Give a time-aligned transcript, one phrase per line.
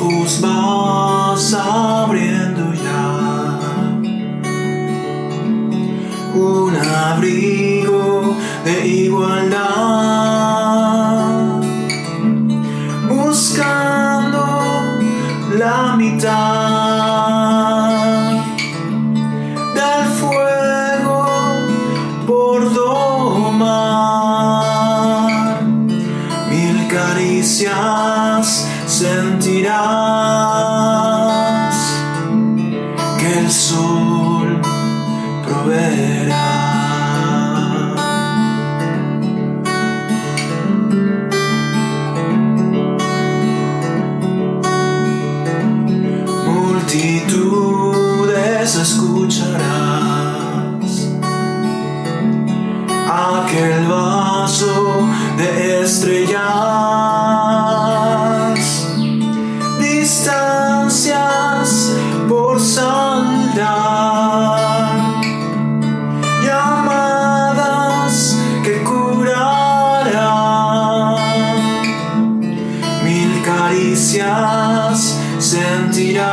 [0.00, 3.58] ojos vas abriendo ya.
[6.34, 8.34] Un abrigo
[8.64, 9.58] de igualdad.
[13.08, 14.46] Buscando
[15.56, 17.47] la mitad.
[27.28, 29.76] Caricias sentirás
[33.18, 34.58] que el sol
[35.44, 36.48] proveerá.
[46.46, 47.90] Multitudes
[48.74, 49.58] escucharás
[53.06, 53.86] aquel
[75.38, 76.28] sentirás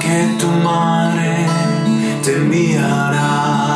[0.00, 1.46] que tu madre
[2.22, 3.73] te enviará.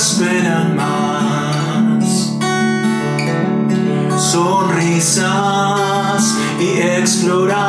[0.00, 2.32] Esperan más.
[4.32, 6.24] Sonrisas
[6.58, 7.60] y explorar.